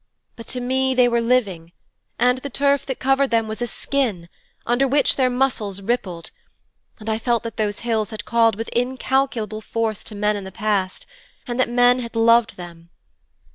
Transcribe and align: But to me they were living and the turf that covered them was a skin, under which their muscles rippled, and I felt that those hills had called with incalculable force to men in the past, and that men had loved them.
But 0.35 0.47
to 0.47 0.59
me 0.59 0.95
they 0.95 1.07
were 1.07 1.21
living 1.21 1.73
and 2.17 2.39
the 2.39 2.49
turf 2.49 2.87
that 2.87 2.97
covered 2.97 3.29
them 3.29 3.47
was 3.47 3.61
a 3.61 3.67
skin, 3.67 4.29
under 4.65 4.87
which 4.87 5.15
their 5.15 5.29
muscles 5.29 5.79
rippled, 5.79 6.31
and 6.99 7.07
I 7.07 7.19
felt 7.19 7.43
that 7.43 7.57
those 7.57 7.81
hills 7.81 8.09
had 8.09 8.25
called 8.25 8.55
with 8.55 8.67
incalculable 8.69 9.61
force 9.61 10.03
to 10.05 10.15
men 10.15 10.35
in 10.35 10.43
the 10.43 10.51
past, 10.51 11.05
and 11.45 11.59
that 11.59 11.69
men 11.69 11.99
had 11.99 12.15
loved 12.15 12.57
them. 12.57 12.89